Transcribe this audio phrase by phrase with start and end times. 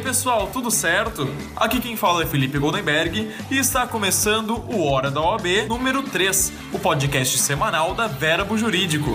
[0.00, 1.28] pessoal, tudo certo?
[1.54, 6.52] Aqui quem fala é Felipe Goldenberg e está começando o Hora da OAB número 3,
[6.72, 9.10] o podcast semanal da Verbo Jurídico.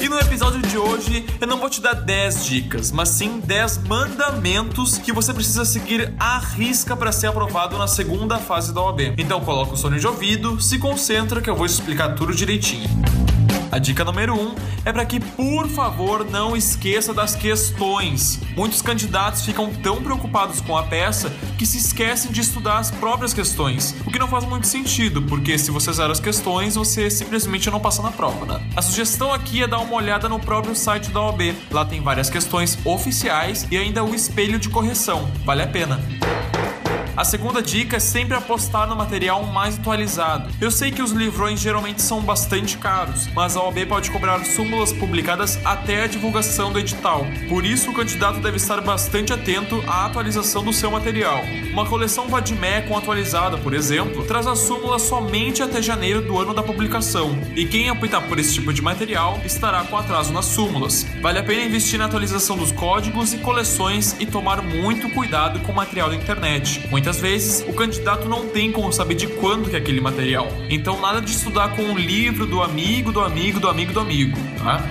[0.00, 3.84] E no episódio de hoje eu não vou te dar 10 dicas, mas sim 10
[3.86, 9.14] mandamentos que você precisa seguir à risca para ser aprovado na segunda fase da OAB.
[9.16, 12.88] Então coloca o sono de ouvido, se concentra que eu vou explicar tudo direitinho.
[13.78, 18.40] A dica número 1 um é para que, por favor, não esqueça das questões.
[18.56, 23.32] Muitos candidatos ficam tão preocupados com a peça que se esquecem de estudar as próprias
[23.32, 27.70] questões, o que não faz muito sentido, porque se você zera as questões, você simplesmente
[27.70, 28.68] não passa na prova, né?
[28.74, 31.54] A sugestão aqui é dar uma olhada no próprio site da OAB.
[31.70, 35.30] Lá tem várias questões oficiais e ainda o espelho de correção.
[35.44, 36.00] Vale a pena.
[37.18, 40.54] A segunda dica é sempre apostar no material mais atualizado.
[40.60, 44.92] Eu sei que os livrões geralmente são bastante caros, mas a OAB pode cobrar súmulas
[44.92, 47.26] publicadas até a divulgação do edital.
[47.48, 51.42] Por isso, o candidato deve estar bastante atento à atualização do seu material.
[51.72, 56.62] Uma coleção Vadimecum atualizada, por exemplo, traz a súmula somente até janeiro do ano da
[56.62, 61.04] publicação, e quem optar por esse tipo de material estará com atraso nas súmulas.
[61.20, 65.72] Vale a pena investir na atualização dos códigos e coleções e tomar muito cuidado com
[65.72, 66.86] o material da internet.
[67.16, 70.48] Vezes, o candidato não tem como saber de quando que é aquele material.
[70.68, 74.36] Então, nada de estudar com o livro do amigo, do amigo, do amigo, do amigo,
[74.58, 74.84] tá?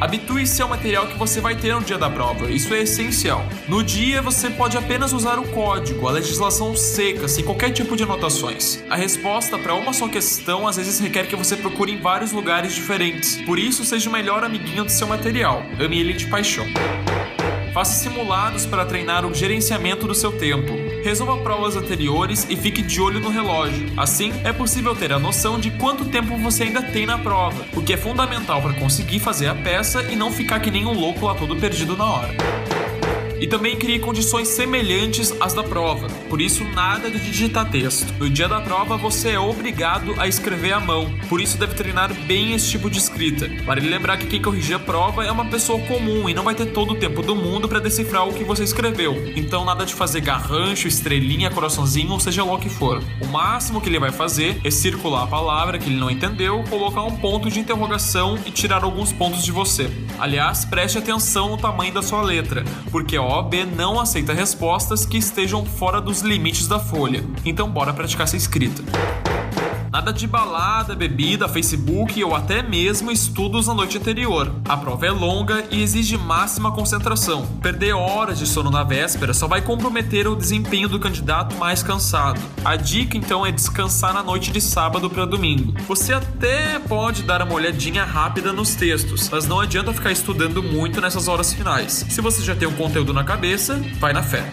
[0.00, 3.46] Habitue-se ao material que você vai ter no dia da prova, isso é essencial.
[3.68, 8.04] No dia, você pode apenas usar o código, a legislação seca, sem qualquer tipo de
[8.04, 8.82] anotações.
[8.88, 12.74] A resposta para uma só questão às vezes requer que você procure em vários lugares
[12.74, 15.62] diferentes, por isso, seja o melhor amiguinho do seu material.
[15.78, 16.66] Ame ele de paixão.
[17.80, 20.74] Faça simulados para treinar o gerenciamento do seu tempo.
[21.02, 23.90] Resolva provas anteriores e fique de olho no relógio.
[23.96, 27.82] Assim, é possível ter a noção de quanto tempo você ainda tem na prova, o
[27.82, 31.24] que é fundamental para conseguir fazer a peça e não ficar que nem um louco
[31.24, 32.89] lá todo perdido na hora
[33.40, 36.08] e também crie condições semelhantes às da prova.
[36.28, 38.12] Por isso, nada de digitar texto.
[38.18, 41.10] No dia da prova, você é obrigado a escrever à mão.
[41.28, 43.50] Por isso, deve treinar bem esse tipo de escrita.
[43.64, 46.66] Vale lembrar que quem corrigir a prova é uma pessoa comum e não vai ter
[46.66, 49.32] todo o tempo do mundo para decifrar o que você escreveu.
[49.34, 53.02] Então, nada de fazer garrancho, estrelinha, coraçãozinho, ou seja lá o que for.
[53.20, 57.02] O máximo que ele vai fazer é circular a palavra que ele não entendeu, colocar
[57.02, 59.90] um ponto de interrogação e tirar alguns pontos de você.
[60.18, 65.16] Aliás, preste atenção no tamanho da sua letra, porque ó, OAB não aceita respostas que
[65.16, 67.22] estejam fora dos limites da folha.
[67.44, 68.82] Então bora praticar essa escrita.
[69.92, 74.54] Nada de balada, bebida, Facebook ou até mesmo estudos na noite anterior.
[74.68, 77.44] A prova é longa e exige máxima concentração.
[77.60, 82.40] Perder horas de sono na véspera só vai comprometer o desempenho do candidato mais cansado.
[82.64, 85.74] A dica então é descansar na noite de sábado para domingo.
[85.88, 91.00] Você até pode dar uma olhadinha rápida nos textos, mas não adianta ficar estudando muito
[91.00, 92.06] nessas horas finais.
[92.08, 94.52] Se você já tem um conteúdo na cabeça, vai na fé.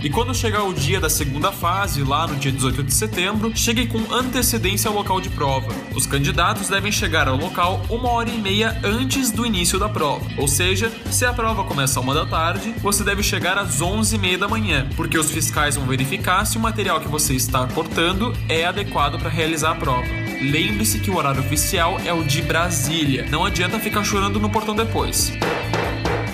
[0.00, 3.86] E quando chegar o dia da segunda fase, lá no dia 18 de setembro, chegue
[3.86, 5.74] com antecedência ao local de prova.
[5.94, 10.24] Os candidatos devem chegar ao local uma hora e meia antes do início da prova.
[10.36, 14.18] Ou seja, se a prova começa uma da tarde, você deve chegar às 11 e
[14.18, 18.32] meia da manhã, porque os fiscais vão verificar se o material que você está portando
[18.48, 20.06] é adequado para realizar a prova.
[20.40, 23.26] Lembre-se que o horário oficial é o de Brasília.
[23.28, 25.32] Não adianta ficar chorando no portão depois.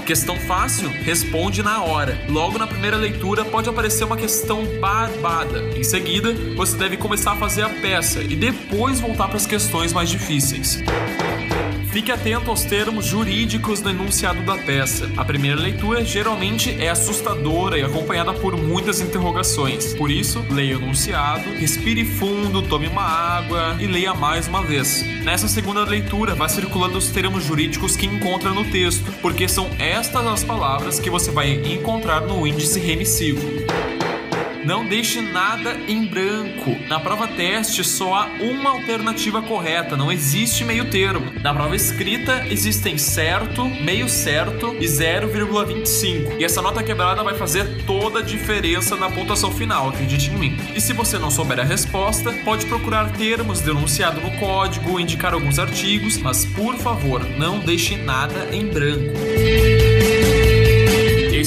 [0.07, 0.91] Questão fácil?
[0.91, 2.19] Responde na hora.
[2.29, 5.61] Logo na primeira leitura pode aparecer uma questão barbada.
[5.75, 9.95] Em seguida, você deve começar a fazer a peça e depois voltar para as questões
[9.95, 10.83] mais difíceis.
[11.95, 15.09] Fique atento aos termos jurídicos no enunciado da peça.
[15.17, 19.95] A primeira leitura geralmente é assustadora e acompanhada por muitas interrogações.
[19.95, 25.05] Por isso, leia o enunciado, respire fundo, tome uma água e leia mais uma vez.
[25.23, 30.27] Nessa segunda leitura, vá circulando os termos jurídicos que encontra no texto, porque são estas
[30.27, 33.41] as palavras que você vai encontrar no índice remissivo.
[34.65, 36.75] Não deixe nada em branco.
[36.89, 41.33] Na prova teste só há uma alternativa correta, não existe meio termo.
[41.43, 46.39] Na prova escrita existem certo, meio certo e 0,25.
[46.39, 50.57] E essa nota quebrada vai fazer toda a diferença na pontuação final, acredite em mim.
[50.75, 55.59] E se você não souber a resposta, pode procurar termos denunciado no código, indicar alguns
[55.59, 59.84] artigos, mas por favor, não deixe nada em branco.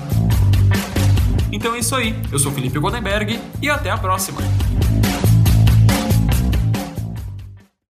[1.52, 2.16] Então é isso aí.
[2.32, 4.40] Eu sou Felipe Godenberg e até a próxima.